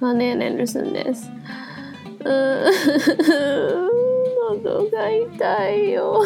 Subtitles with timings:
[0.00, 1.30] マネーネルスンです。
[2.24, 2.64] うん、
[4.62, 6.22] 喉が痛いよ。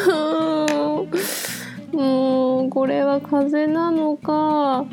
[1.93, 4.85] もう、これは風邪なのか、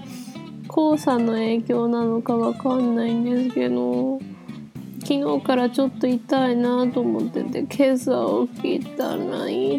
[0.70, 4.20] 黄砂の影響なのかわかんないんですけど、
[5.02, 9.70] 昨日からちょっと痛いなと思ってて、今朝起きたら痛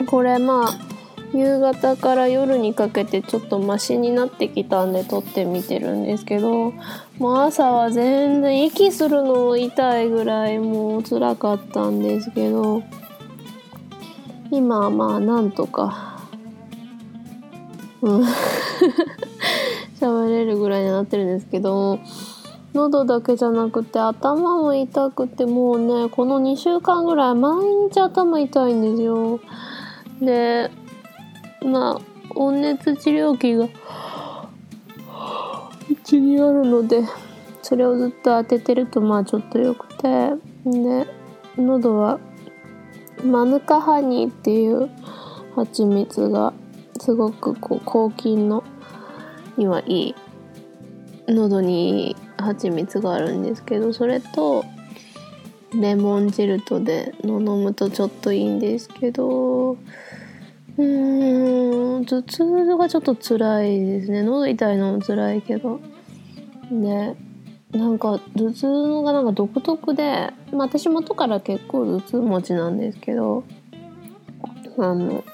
[0.00, 0.06] い。
[0.06, 0.93] これまあ、
[1.34, 6.72] 夕方から夜にかけてちょっとマシになってきたんで撮ってみてるんですけど
[7.18, 12.84] もう朝は全然息するのも痛いぐらいもう辛かったんですけど
[14.52, 16.20] 今はまあなんとか
[18.00, 18.24] うん。
[20.00, 21.98] 喋れるぐらいになってるんですけど
[22.74, 29.40] 喉だけじゃなくて頭も痛くてもうねこの2週間ぐらい毎日頭痛いんですよ。
[30.20, 30.70] で
[31.64, 33.64] まあ温熱治療器が
[35.90, 37.02] うちにあるので
[37.62, 40.30] それをずっと当ててるとまあちょっとよくて
[40.64, 41.06] で
[41.56, 42.20] 喉は
[43.24, 44.90] マヌカハニーっていう
[45.54, 46.52] 蜂蜜が
[47.00, 48.64] すごくこう抗菌の
[49.56, 50.14] にはいい
[51.28, 54.64] 喉にいい蜂蜜があるんですけどそれと
[55.72, 59.76] レモン汁とで飲むとちょっといいんですけど
[60.76, 64.22] うん頭痛がちょっと辛いですね。
[64.22, 65.80] 喉痛いのも辛いけど。
[66.70, 67.14] で
[67.72, 73.44] なんか頭痛がなんか独特で、まあ、私元から結構頭痛持ちなんですけど
[74.78, 75.24] あの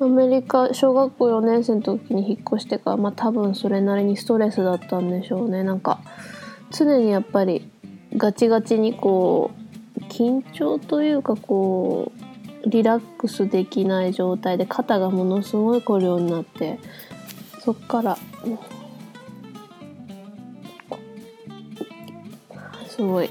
[0.00, 5.64] アメリカ小学校4年生の時に引っ越してからまあ多分それなりにストレスだったんでしょうね。
[5.64, 6.00] なんか
[6.70, 7.68] 常にやっぱり
[8.16, 9.50] ガチガチにこ
[9.96, 12.27] う緊張というかこう
[12.68, 16.78] リラックスできない状態で肩がものすごい凝るようになって
[17.60, 18.18] そっから
[22.88, 23.30] すごい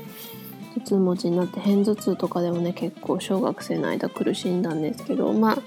[0.76, 5.58] 頭痛持ちになって片頭痛とかでもね結構小学生の間苦しんだんですけどまあ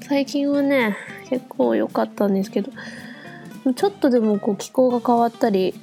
[0.00, 0.96] 最近はね
[1.28, 2.70] 結構良かったんですけど
[3.74, 5.74] ちょっとでもこう気候が変わったり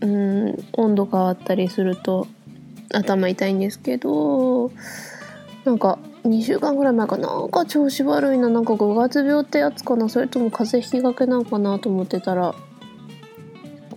[0.00, 2.26] うん温度変わったりすると
[2.92, 4.70] 頭痛いんですけど
[5.64, 7.44] なんか2週間ぐらい前かな。
[7.44, 8.48] んか調子悪いな。
[8.48, 10.08] なんか5月病ってやつかな。
[10.08, 12.54] それとも風邪ひきがけなのかなと思ってたら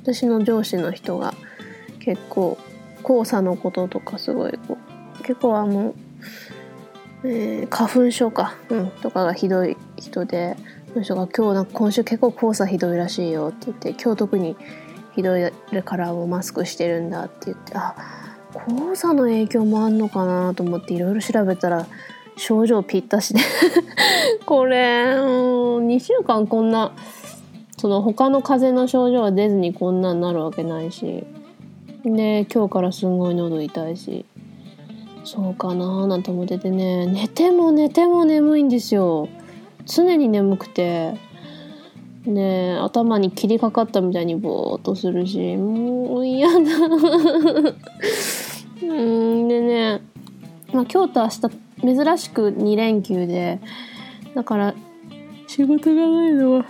[0.03, 1.33] 私の上司の人が
[1.99, 2.57] 結構
[3.05, 4.77] 黄砂のこととかすごいこ
[5.19, 5.93] う結構あの、
[7.23, 10.57] えー花粉症か、うん、とかがひどい人で
[10.93, 14.57] その人が今日なんか今週結構黄砂ひどいらしいよって言って今日特に
[15.15, 15.51] ひどい
[15.83, 17.95] からもうマスクしてるんだって言ってあ
[18.67, 21.87] 黄砂の影響もあんのかなと思っていろいろ調べたら
[22.41, 23.39] 症状ぴったしで。
[24.47, 26.91] これ、うん、2週間こんな
[27.77, 31.23] その他の風邪の症状は出ずにこんなになるわけないし。
[32.03, 34.25] で今日からすんごい喉痛いし。
[35.23, 37.05] そうかなーなんて思っててね。
[37.05, 39.29] 寝ても寝ても眠いんですよ。
[39.85, 41.13] 常に眠くて。
[42.25, 46.55] ね頭に切りかかったみたいにボーっとするしもう嫌だ。
[48.81, 50.01] うんでね、
[50.73, 53.59] まあ、今日と明日珍しく2連休で
[54.35, 54.73] だから
[55.47, 56.65] 仕事がないのは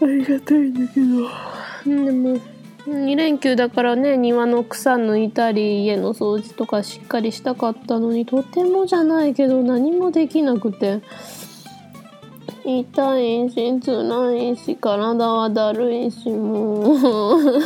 [0.00, 1.06] ありがたいんだけど。
[1.86, 2.58] うんでも
[2.88, 11.00] 2連休だからね庭の草抜いたり家の掃除とかしっかりしたかったのにとてもじゃないけど何もできなくて。
[12.64, 17.40] 痛いし辛いし体はだるいしもう。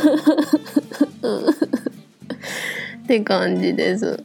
[3.03, 4.23] って感じです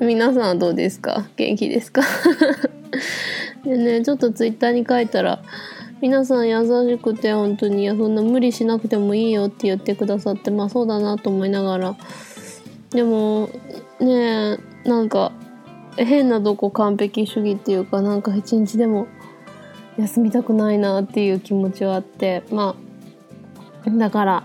[0.00, 1.26] 皆さんはどうですか？
[1.36, 2.02] 元気ですか？
[3.64, 5.40] でねちょっとツイッターに書いたら
[6.00, 11.96] 皆さん優しくて本当にそんな無理しなくてもいいよって言ってくださってまあそうだなと思いながら。
[12.90, 13.48] でも
[14.00, 15.32] ねなんか
[15.96, 19.06] 変なとこ完璧主義っていうかなんか一日でも
[19.96, 22.74] 休みたくないなっていう気持ちはあってま
[23.86, 24.42] あだから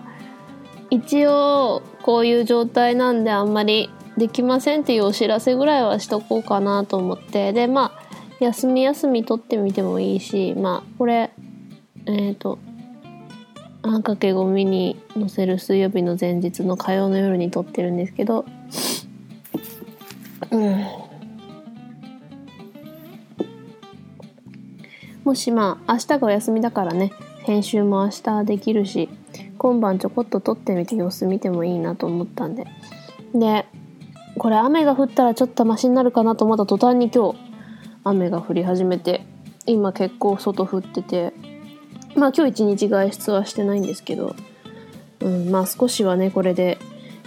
[0.92, 3.90] 一応こういう状態なんであんまり
[4.20, 7.54] できませんっていうお知らせぐらいはしとこうかなと思って。
[7.54, 11.32] でまあ休み休み取ってみてもいいしまあこれ
[12.06, 12.60] えっ、と
[13.82, 18.46] あんかけゴミに載せる水曜日の前日の火曜の夜に撮ってるんですけど。
[20.52, 20.86] うん。
[25.24, 27.12] もしまあ明日がお休みだからね
[27.44, 29.10] 編集も明日できるし
[29.58, 32.66] 今晩ちょこっと撮ってみて様子見てもいいなと思ったんで。
[33.34, 33.66] で
[34.40, 37.38] これ雨が降ったらちょっとマシになるかなと思った途端に今日
[38.06, 39.26] 雨が降り始めて
[39.66, 41.34] 今結構外降ってて
[42.16, 44.36] まあ今日一日外出はしてないんですけど、
[45.20, 46.80] うん、まあ少しはねこれで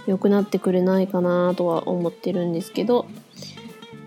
[0.07, 3.05] 良くなってくれないかなとは思ってるんですけど、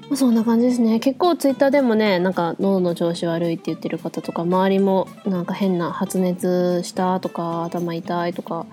[0.08, 0.99] まあ、そんな感じですね。
[1.00, 8.67] 結構ツイッターでもねなんか喉の調子悪いって言ってる方とか周りもなんか変な発熱したとか頭痛いとか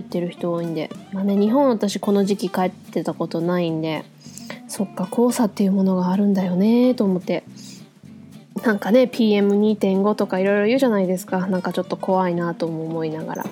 [0.00, 0.90] 言ってる人多いんで。
[1.12, 4.04] まあね日本私この時期帰ってたことないんで
[4.68, 7.44] そっか黄砂っていうものがあるんだよねと思って。
[8.62, 11.46] なんかね PM2.5 とかいろいろ言うじゃないですか。
[11.46, 13.44] なんかちょっと怖いなとも思いながら。
[13.44, 13.48] っ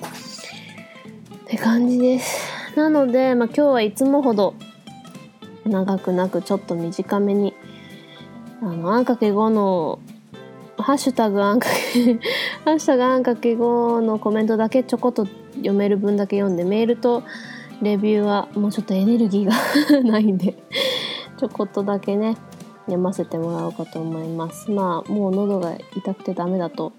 [1.47, 2.55] て感じです。
[2.75, 4.55] なので、まあ、今日はいつもほど
[5.65, 7.53] 長くなくちょっと短めに
[8.61, 9.99] あのあんかけ5の
[10.85, 12.19] ハッシュタグあんかけ
[12.63, 17.23] ハッシュタグあんかけ5のコメントだけちょこっと読める分だけ読んでメールと
[17.81, 20.53] レビューはもうちょっとエネルギーが ないんで
[21.37, 22.37] ちょこっとだけね
[22.81, 24.69] 読ませてもらおうかと思います。
[24.69, 26.93] まあもう喉が痛くてダメだと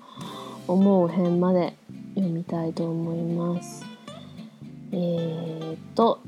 [0.66, 1.76] 思う辺まで
[2.16, 3.86] 読みたいと思います。
[4.90, 6.18] えー、っと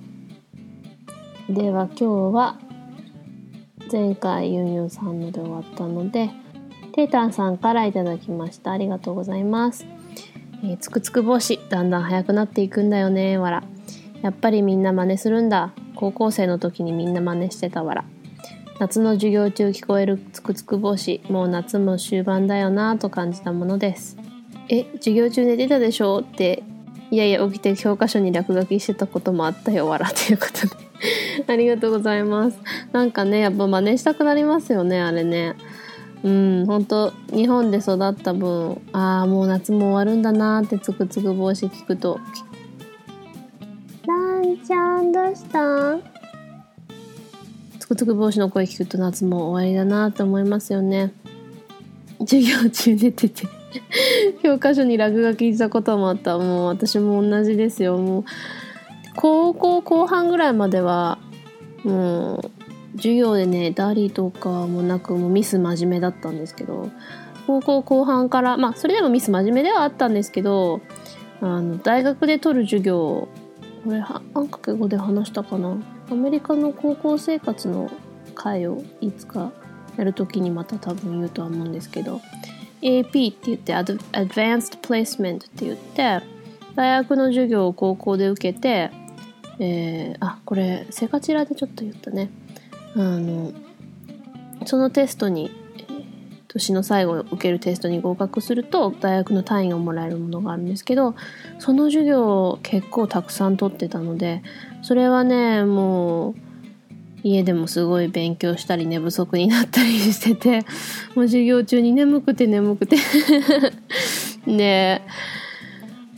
[1.51, 2.57] では今日は
[3.91, 6.31] 前回ユンユンさんので終わったので
[6.93, 8.73] テータンさんからいただきました。
[8.73, 9.87] ありがとうございます。
[10.65, 13.39] えー、つくつく帽子だんだん速くなっていくんだよね。
[13.39, 13.63] わら。
[14.23, 15.73] やっぱりみんな真似するんだ。
[15.95, 18.05] 高校生の時にみんな真似してたわら。
[18.81, 24.17] 夏の授業中聞こえるつくつく帽子もう夏も終盤だよなと感じたものです。
[24.69, 26.21] え授業中寝てたでしょ？
[26.21, 26.63] って
[27.11, 30.11] いやいや起きて教科書に落書きしてたこともあったよわら。
[30.11, 30.89] ということで。
[31.47, 32.59] ありがとうございます。
[32.93, 35.55] なんかねやっぱ真似したくなりますよねあれね。
[36.25, 42.19] うん本当日本で育った分ああもう夏も終わるんだなってつくつく帽子聞くと
[44.07, 46.03] 「なんちゃんどうしたん?」
[47.79, 51.13] つくつく帽子の声聞くと夏も終わりだなと思いますよね。
[52.21, 53.47] 授業中寝てて
[54.43, 58.25] 教科書に落書きしたこともあったもう私も同じですよもう
[59.15, 61.19] 高校後半ぐらいまでは
[61.85, 62.58] もう
[62.97, 66.91] 授業でねダリとかもなくもうミス真面目だったんですけど
[67.47, 70.81] 高校後半からまあそれでもミス真面目ではあったんですけど
[71.41, 73.29] あの大学で取る授業
[73.85, 75.77] これあんかけ語で話したかな？
[76.11, 77.91] アメリカの高校生活の
[78.35, 79.53] 回をいつか
[79.97, 82.21] やるときにまた多分言うとは思うんですけど
[82.83, 86.21] AP って言って Advanced Placement って言って
[86.75, 88.91] 大学の授業を高校で受けて、
[89.59, 92.31] えー、あこれセカチラでちょっと言ったね。
[92.99, 93.53] あの
[94.67, 95.51] そのテストに
[96.49, 101.15] 年の最後受けるテストに合格すると大学の単位をもらえるものがあるんですけど
[101.59, 104.43] その授業を結構たくさん取ってたので
[104.83, 106.35] それはねもう
[107.23, 110.67] 家でもすごい勉強したり寝不足になったりしてて
[111.15, 112.97] もう授業中に眠くて眠くて。
[114.47, 115.03] で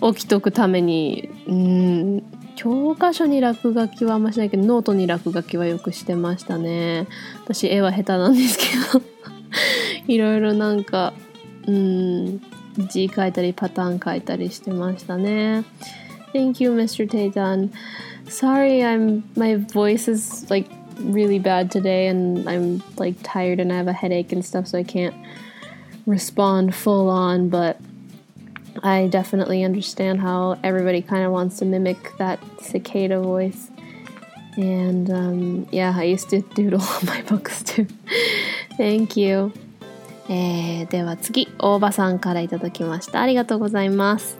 [0.03, 7.09] 起きとくためにうん教科書に落書きはあんましないけどノートに落書きはよくしてましたね
[7.43, 9.03] 私絵は下手なんですけど
[10.07, 11.15] いろいろなんか
[11.67, 12.43] うん
[12.91, 15.65] 字書いたりパターン書いたりしてましたね
[16.35, 17.09] Thank you Mr.
[17.09, 17.71] Teitan
[18.27, 23.79] sorry I'm my voice is like really bad today and I'm like tired and I
[23.79, 25.15] have a headache and stuff so I can't
[26.07, 27.79] respond full on but
[28.83, 33.71] I definitely understand how everybody kind of wants to mimic that cicada voice
[34.57, 37.87] and um, yeah I used to doodle on my books too
[38.77, 39.53] thank you
[40.29, 44.39] えー、では次大場さんからいただきましたありがとうございます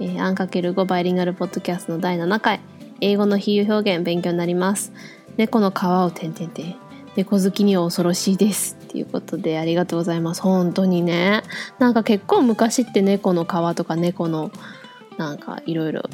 [0.00, 2.60] えー、アンかける5バイリンガルポッドキャストの第7回
[3.00, 4.92] 英語の比喩表現勉強になります
[5.36, 6.76] 猫の皮を点々点
[7.18, 10.42] 猫好きには恐ろしいですっていうことでありがとうございます。
[10.42, 11.42] 本当にね。
[11.80, 14.52] なんか結構昔って猫の皮とか猫の
[15.16, 16.04] なんかいろいろ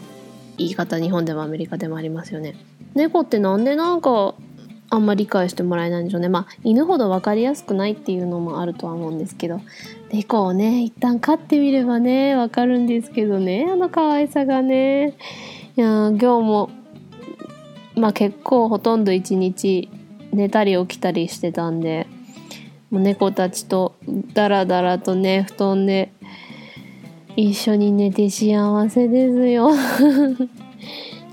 [0.56, 2.56] 言い方日本でもアメリカでもありますよね。
[2.94, 4.34] 猫ってなんでなんか
[4.88, 6.30] あんまり理解してもらえないんでしょうね。
[6.30, 9.60] まあ犬ほど分かりやすくないっていうのもあるとは思うんですけど。
[10.10, 13.68] 猫をね一旦飼ってみればね分かるんですけどね。
[13.70, 15.18] あの可愛さがね。
[15.76, 16.70] いや今日も
[17.94, 19.90] まあ結構ほとんど一日
[20.34, 22.06] 寝たり起きたりしてたんで
[22.90, 23.94] もう猫たちと
[24.34, 26.12] ダラダラとね布団で
[27.36, 29.70] 一緒に寝て幸せですよ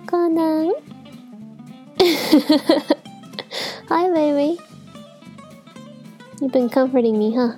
[0.10, 0.72] コナン
[3.90, 4.58] Hi, baby.
[6.40, 7.58] You've been comforting me, huh?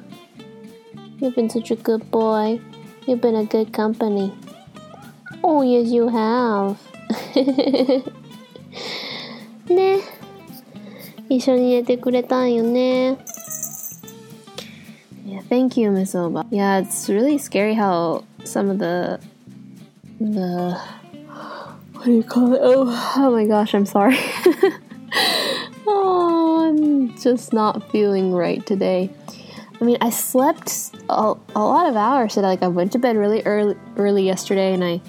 [1.20, 2.60] You've been such a good boy.
[3.06, 4.34] You've been a good company.
[5.44, 6.78] Oh, yes, you have.
[9.70, 10.02] ね。
[11.33, 13.19] 一緒に寝てくれたんよね。
[15.49, 16.47] thank you, Miss Oba.
[16.51, 19.21] Yeah, it's really scary how some of the
[20.21, 20.79] the
[21.93, 22.61] what do you call it?
[22.63, 24.19] Oh, oh my gosh, I'm sorry.
[25.87, 29.11] oh, I'm just not feeling right today.
[29.81, 32.47] I mean, I slept a, a lot of hours today.
[32.47, 35.01] Like I went to bed really early early yesterday, and I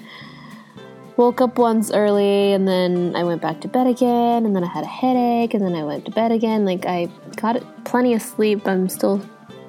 [1.16, 4.68] woke up once early, and then I went back to bed again, and then I
[4.68, 6.64] had a headache, and then I went to bed again.
[6.64, 8.66] Like I got plenty of sleep.
[8.66, 9.20] I'm still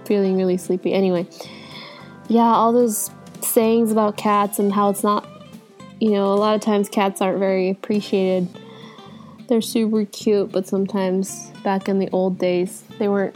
[0.06, 0.94] feeling really sleepy.
[0.94, 1.28] Anyway,
[2.28, 3.10] yeah, all those
[3.42, 5.28] sayings about cats and how it's not,
[6.00, 8.48] you know, a lot of times cats aren't very appreciated.
[9.48, 13.36] They're super cute, but sometimes back in the old days, they weren't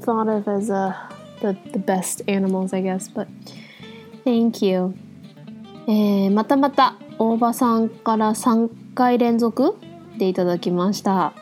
[0.00, 0.96] thought of as uh,
[1.40, 3.08] the, the best animals, I guess.
[3.08, 3.28] But
[4.24, 4.94] thank you.
[5.88, 9.75] えー、またまた 大場さんから3回連続
[10.19, 11.33] でいただきました。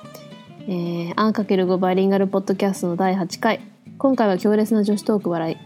[0.67, 3.59] えー、アンかける5バイリンガルポッドキャストの第8回。
[3.97, 5.57] 今回は強烈な女子トーク笑い。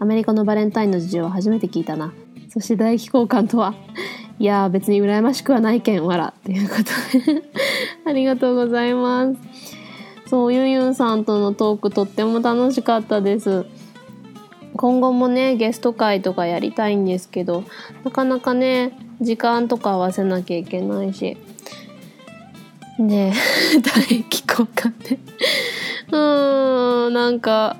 [0.00, 2.12] アメリカのバレンタインの事情は初めて聞いたな。
[2.48, 3.74] そして大気交換とは、
[4.40, 6.34] いやー別に羨ましくはないけんわら。
[6.44, 7.42] ということで
[8.04, 9.36] ありがとうございます。
[10.26, 13.64] そう、ユンユンさんとのトークとっても楽しかったです。
[14.76, 17.64] 今後もね、ゲスト会とかやりたいんですけど、
[18.04, 21.36] なかなかね、時間とか合わせなきゃいけないし。
[22.98, 23.32] で、
[23.82, 25.18] 大気交換って
[26.10, 27.76] うーん、なんか、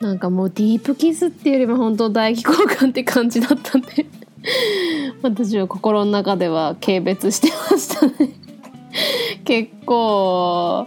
[0.00, 4.06] なんかもうディープキスっていうよりも本当唾液交換って感じだったんで。
[5.22, 8.30] 私は心の中では軽蔑してましたね。
[9.44, 10.86] 結構、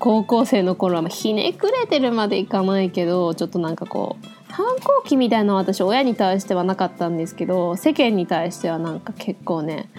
[0.00, 9.90] 高校生の頃はひねくれてるまでいかないけど、ちょっとなんかこう、反抗期みたいなのは私親に対してはなかったんですけど、世間に対してはなんか結構ね、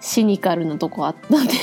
[0.00, 1.54] シニカルなとこあったんで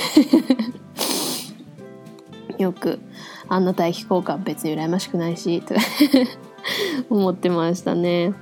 [2.58, 3.00] よく、
[3.48, 5.76] あんな大気交換別に羨ましくないし、と
[7.14, 8.34] 思ってましたね。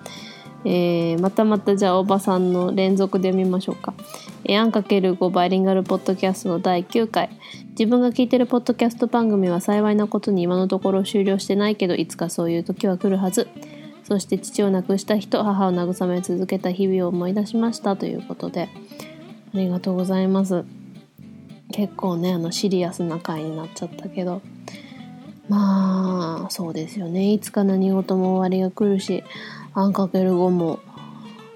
[0.63, 3.93] えー、またまたじゃあおばさんの連続で見ましょうか。
[4.45, 7.29] えー、アンかける5バイリンガルポッドキャストの第9回。
[7.71, 13.47] 自分が聞いてるポッドキャスト番組は幸いなことに今のところ終了してないけど、いつかそういう時は来るはず。
[14.03, 18.69] そして父を亡くした人、母を慰め続けた日々を思い出しましたということで、
[19.53, 20.65] ありがとうございます。
[21.71, 24.41] 結構ね、あのシリアスな回になっちゃったけど、
[25.49, 27.33] まあ、そうですよね。
[27.33, 29.23] いつか何事も終わりが来るし、
[29.73, 30.79] あんかける5も、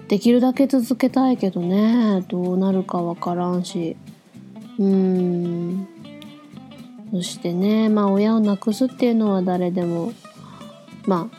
[0.08, 3.96] できるだけ続けたいけどね、どうなるかわからんし。
[4.78, 5.88] うーん。
[7.12, 10.12] そしてね、まあ親を亡くすっていうのは誰でも、
[11.06, 11.30] ま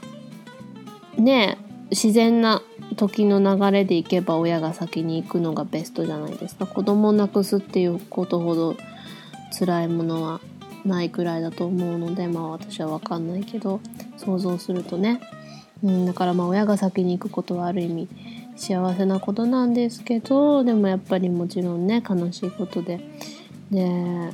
[1.18, 1.58] あ、ね
[1.92, 2.62] 自然な
[2.96, 6.66] 時の流れでいけば親が先に行くのがベストじゃないですか。
[6.66, 8.76] 子供を亡くすっていうことほど
[9.58, 10.42] 辛いものは
[10.86, 13.82] ないくらいだと思うのでまあ私は分かんないけど
[14.18, 15.22] 想像するとね、
[15.84, 18.10] うん、だからまあ親が先に行くことはある意味
[18.60, 23.00] 幸せなことなんですけどでもやっぱりもちろんね悲しいことで
[23.72, 24.32] で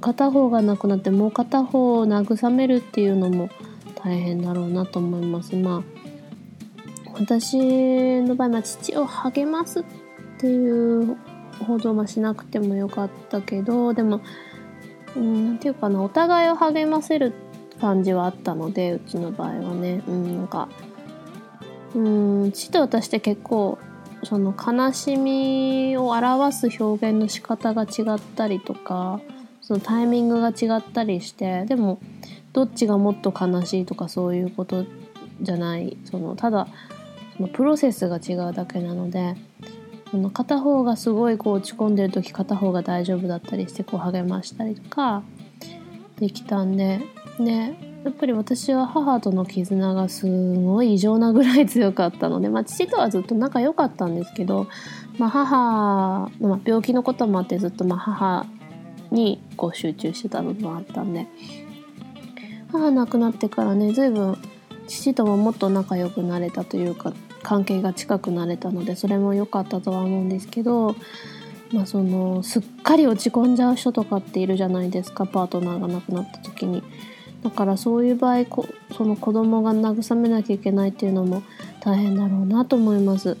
[0.00, 3.50] 片方が亡くなってもう片方を慰めるっていうのも
[3.96, 9.84] 大変だろうなと思いますまあ私の場合、まあ、父を励ますっ
[10.38, 11.16] ていう
[11.66, 14.20] ほどはしなくてもよかったけどでも
[15.16, 17.32] うん、なんていうかな、お互いを励ませる
[17.80, 20.02] 感じはあったので、うちの場合はね。
[20.06, 20.68] うん、なんか、
[21.94, 23.78] うん、父と私って結構、
[24.24, 29.20] その悲しみを表す表現の仕方が違ったりとか、
[29.62, 32.00] そのタイミングが違ったりして、でも、
[32.52, 34.84] どっちがもっと悲しいとかそういうこと
[35.40, 36.68] じゃない、その、ただ、
[37.36, 39.36] そのプロセスが違うだけなので、
[40.10, 45.22] その片方がすごいこう落ち込んでる時片方が大丈夫だったりしてこう励ましたりとか
[46.18, 47.00] できたんで
[47.38, 54.68] でやっぱり私は母との絆がすごい異常なぐらい強かったので、まあ、父とはずっと仲良かったんですけど、
[55.18, 58.46] まあ、母、まあ、病気のこともあってずっとまあ母
[59.10, 61.26] にこう集中してた部分もあったんで
[62.70, 64.36] 母亡くなってからね随分
[64.86, 67.12] 父とももっと仲良くなれたというか
[67.42, 70.94] 関係が近くなれたのでそれも良かったとは思うんですけど、
[71.72, 76.82] まあ、そのすっかり落ち込んじゃう人とかっているじゃないですかパートナーが亡くなった時に。
[77.42, 78.66] だからそういう場合こ
[78.96, 81.42] その子供が慰めなきゃいけないっていうのも
[81.80, 83.36] 大変だろうなと思います。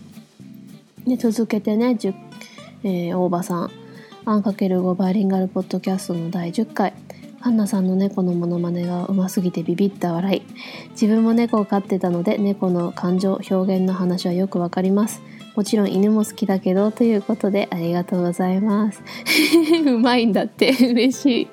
[1.06, 1.98] で続けてね、
[2.84, 3.70] えー、大場さん。
[4.24, 6.92] アンかける5バイリンガルポッドキャストの第10回。
[7.40, 10.42] ハンナさんの猫のモノマネがうますぎてビビった笑い。
[10.90, 15.22] 自分も猫を飼ってたので猫の感情、表現の話はよくわかります。
[15.58, 19.02] もちろん犬も好きだけど、ということでありがとうございます。
[19.84, 21.48] うまいんだって 嬉しい。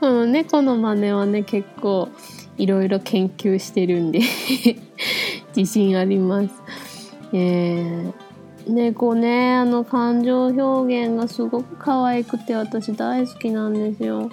[0.00, 2.10] この猫の真似はね、結構
[2.58, 4.20] いろいろ研究してるんで
[5.56, 6.50] 自信あります。
[7.32, 14.28] えー、猫ねあの感情表現がすごく可愛くて私大好きなんですよ。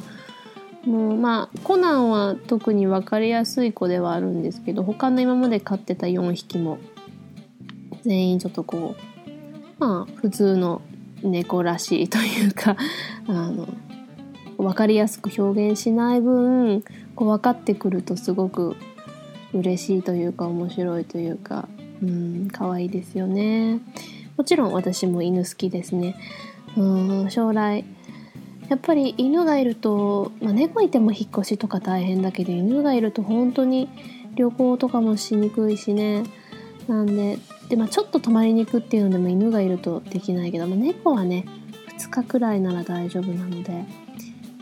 [0.85, 6.79] もうまあコナンは特に分かりやすい子ではあるんですけど他の今まで飼ってた4匹も
[8.05, 10.81] 全員ちょっとこうまあ普通の
[11.23, 12.77] 猫らしいというか
[13.27, 13.67] あの
[14.57, 16.83] 分かりやすく表現しない分
[17.15, 18.75] こう分かってくるとすごく
[19.53, 21.67] 嬉しいというか面白いというか
[22.03, 23.79] うん可愛いですよね。
[24.37, 26.15] もちろん私も犬好きですね。
[26.77, 27.85] うん将来
[28.69, 33.89] やっぱり犬がいると、まあ、猫いても引っ越しとか大変だけど犬がいると本当に
[34.35, 36.23] 旅行とかもしにくいしね。
[36.87, 41.45] なんでで、まあ、ちょっと泊まりに行くっていうのでも犬がいるとできないけど、まあ、猫はね
[41.97, 43.85] 2日くらいなら大丈夫なので。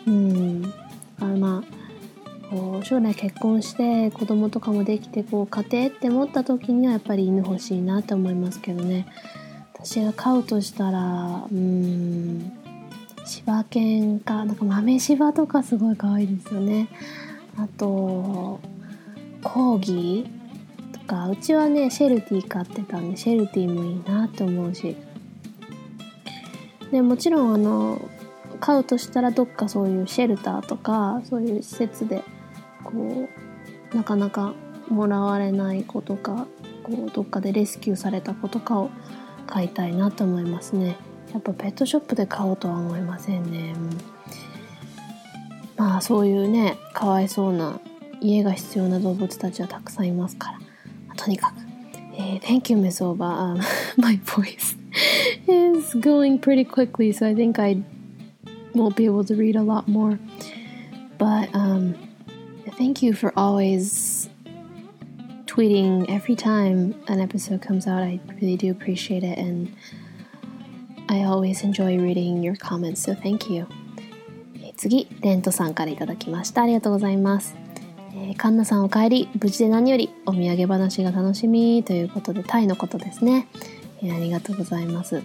[0.07, 0.74] うん。
[1.19, 1.83] あまあ
[2.50, 9.07] こう将来結婚して子供とかもできてこう家庭って思った時にはやっぱり犬欲しいなって思いますけどね。
[9.74, 12.51] 私が飼うとしたらうん。
[13.25, 16.89] 柴犬かなんか豆柴とかすごい可愛いですよね。
[17.57, 18.60] あと
[19.41, 20.42] コーギー。
[21.05, 24.95] かうちはねシェルティ飼ってたんでシェルティもいいなって思うし。
[26.91, 28.00] でもちろんあの
[28.60, 32.24] 飼うとしたらどっかそういうシェルターとかそういう施設で
[32.83, 33.27] こ
[33.91, 34.53] うなかなか
[34.89, 36.45] もらわれない子とか
[36.83, 38.91] こうどっかでレスキューされた子とかを
[39.48, 40.98] 飼いたいなと思いますね。
[41.33, 43.74] やっぱペットショップで買おうとは思いませんね、
[45.75, 47.79] まあそういうねかわいそうな
[48.22, 50.62] 家が必要な動物たちはたくさんいますから。
[51.16, 51.54] とにかく、
[52.16, 53.61] えー、Thank you Miss Oba、um,
[53.97, 54.76] my voice
[55.47, 57.83] is going pretty quickly so I think I
[58.74, 60.18] won't be able to read a lot more.
[61.18, 61.94] But um,
[62.77, 64.29] thank you for always
[65.46, 68.03] tweeting every time an episode comes out.
[68.03, 69.74] I really do appreciate it, and
[71.09, 73.66] I always enjoy reading your comments, so thank you.
[74.77, 76.62] 次、レントさんからいただきました。
[76.62, 77.62] ありがとうございます。
[78.15, 83.47] え、カンナさんお帰り、無事で何よりお土産話が楽しみということで、タイのことですね。
[84.02, 85.23] えー、ありがとうございます。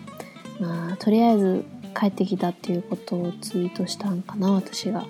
[0.61, 1.64] まあ、とりあえず
[1.98, 5.07] 帰ってきたっていうことをツイートしたんかな私が、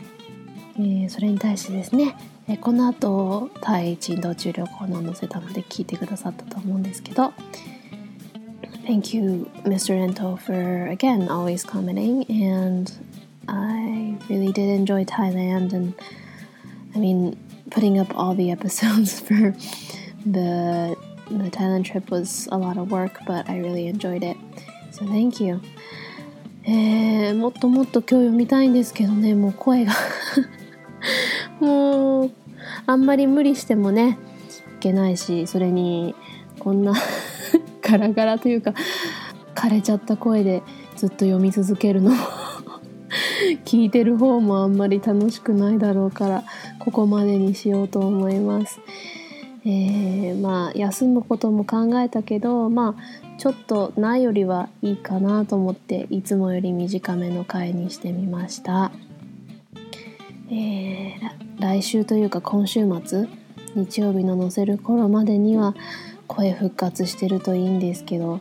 [0.77, 2.17] えー、それに対してですね、
[2.49, 7.33] え、この後タイ人道中旅行の載せたので聞いてくださったと思うんですけど
[8.87, 9.95] Thank you Mr.
[10.03, 12.91] Rento for again always commenting and
[13.47, 15.95] I really did enjoy Thailand and
[16.95, 17.37] I mean
[17.71, 19.55] putting up all the episodes for
[20.25, 20.97] the
[21.31, 24.37] the Thailand trip was a lot of work but I really enjoyed it.
[24.91, 25.61] So thank you.
[26.65, 29.35] えー、もっともっと今日読みたいんですけどね。
[29.35, 29.93] もう声が。
[31.61, 32.31] もう
[32.87, 34.19] あんまり無理してもね
[34.77, 36.15] いけないしそれに
[36.59, 36.93] こんな
[37.83, 38.75] ガラガラというか
[39.55, 40.63] 枯れちゃった声で
[40.97, 42.17] ずっと読み続けるのも
[43.65, 46.45] 聞いてる方もあんまり楽しくないだろうから
[46.89, 48.81] ここまでにしようと思います。
[49.67, 58.91] えー、まあ休むことも考えたけどまあちょっとないよりはいいかなと思っていつもより短めの回にしてみました、
[60.51, 61.19] えー、
[61.61, 63.29] 来週というか今週末
[63.75, 65.75] 日曜日の載せる頃までには
[66.27, 68.41] 声復活してるといいんですけど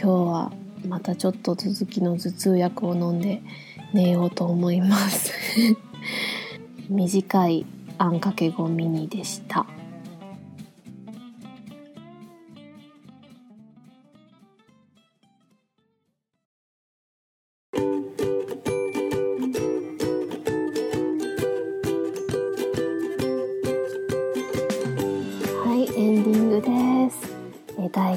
[0.00, 0.52] 今日は
[0.86, 3.42] またちょっと続きの頭痛薬を飲んで
[3.92, 5.32] 寝ようと思います
[6.92, 7.66] 短い
[7.98, 9.66] あんかけごミニでした。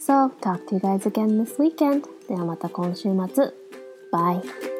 [0.00, 2.04] So, talk to you guys again this weekend.
[2.28, 3.52] ではまた今週末。
[4.12, 4.79] Bye.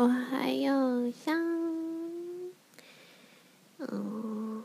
[0.00, 2.52] おはようさん。
[3.80, 4.62] おー。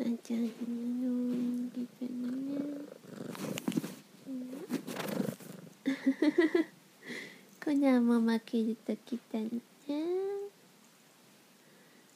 [0.00, 0.42] なちゃん
[1.00, 2.10] のぎてね。
[7.64, 9.48] こなも負けるときたね。
[9.48, 9.94] こ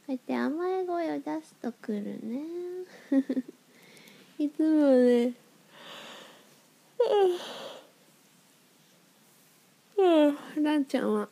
[0.08, 2.42] うやって甘い声を出すとくるね。
[4.38, 5.32] いつもね。
[9.96, 11.28] うん、ランちゃんは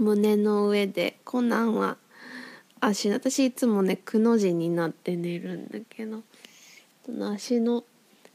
[0.00, 1.96] 胸の上でコナンは
[2.80, 6.22] 足私いつもねくの字になって寝るんだけど
[7.08, 7.84] の足の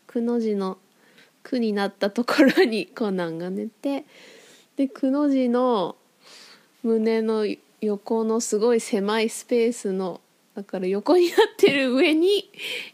[0.07, 0.77] くの字の
[1.43, 4.05] 「く」になったところにコナンが寝て
[4.77, 5.97] でくの字の
[6.83, 7.45] 胸の
[7.81, 10.21] 横のすごい狭いスペースの
[10.55, 12.49] だから横になってる上に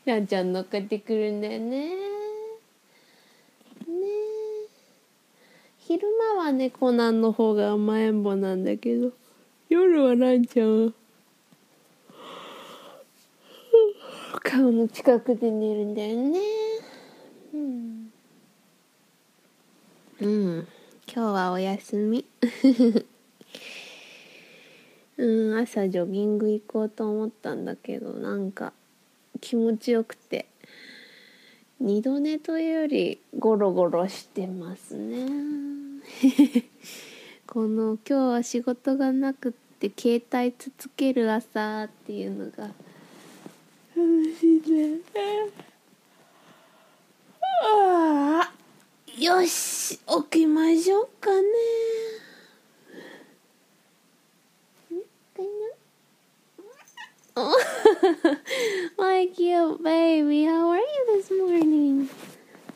[0.05, 2.12] ランちゃん乗っかってくるんだよね。
[5.85, 9.11] 昼間はねコナンの方が甘えん坊なんだけど
[9.67, 10.93] 夜はランちゃんは
[14.41, 16.39] 顔の近くで寝るんだよね。
[17.53, 18.11] うん、
[20.21, 20.67] うん、
[21.05, 22.25] 今日はお休み。
[25.17, 28.71] うん朝ジョギング行こうと思ったんだけどなんか
[29.41, 30.47] 気持ちよくて
[31.79, 35.72] 二度寝というよりゴロゴロしてますね
[37.47, 42.75] この今日は仕事がなくって携帯つつける朝っていうのが楽
[44.39, 44.99] しいね
[47.63, 48.51] あ
[49.17, 51.47] よし起きましょうかね
[57.35, 57.59] Oh,
[58.99, 62.07] my cute baby, how are you this morning?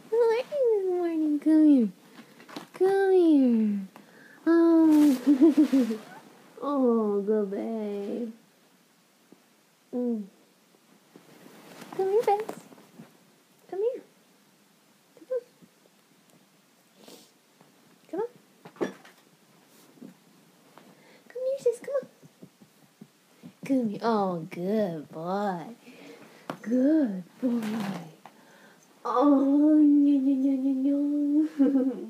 [0.10, 1.40] How are you this morning?
[1.40, 1.90] Come here.
[2.78, 3.80] Come here.
[4.46, 5.18] Oh,
[6.62, 8.32] oh, good babe.
[9.96, 10.24] Mm.
[11.96, 12.56] Come here, Bess.
[13.68, 14.04] Come here.
[18.12, 18.28] Come on.
[21.30, 21.80] Come here, sis.
[21.80, 22.08] Come on.
[23.66, 24.00] Come here.
[24.04, 25.64] Oh, good boy.
[26.62, 27.62] Good boy.
[29.04, 32.07] Oh, nya, nya, nya, nya, nya.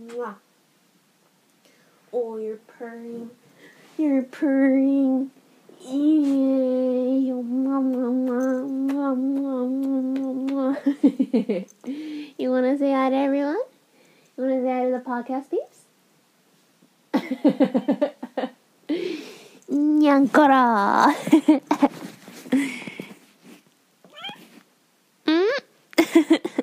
[2.20, 3.30] Oh, you're purring.
[3.96, 5.30] You're purring.
[5.88, 7.36] you
[12.50, 13.62] want to say hi to everyone?
[14.36, 15.86] You want to say hi to the podcast peeps?
[19.70, 21.14] Nyankara.
[25.28, 25.52] mm?